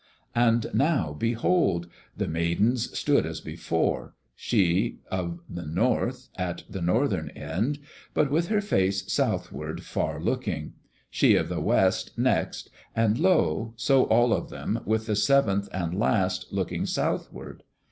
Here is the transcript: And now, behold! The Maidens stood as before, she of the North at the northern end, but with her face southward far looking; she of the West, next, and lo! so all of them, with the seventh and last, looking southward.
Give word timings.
And 0.33 0.65
now, 0.73 1.13
behold! 1.13 1.87
The 2.17 2.27
Maidens 2.27 2.97
stood 2.97 3.23
as 3.23 3.39
before, 3.39 4.15
she 4.35 4.97
of 5.11 5.41
the 5.47 5.67
North 5.67 6.29
at 6.35 6.63
the 6.67 6.81
northern 6.81 7.29
end, 7.29 7.77
but 8.15 8.31
with 8.31 8.47
her 8.47 8.61
face 8.61 9.03
southward 9.13 9.83
far 9.83 10.19
looking; 10.19 10.73
she 11.11 11.35
of 11.35 11.49
the 11.49 11.61
West, 11.61 12.17
next, 12.17 12.71
and 12.95 13.19
lo! 13.19 13.73
so 13.77 14.05
all 14.05 14.33
of 14.33 14.49
them, 14.49 14.79
with 14.85 15.05
the 15.05 15.15
seventh 15.15 15.69
and 15.71 15.93
last, 15.93 16.51
looking 16.51 16.87
southward. 16.87 17.61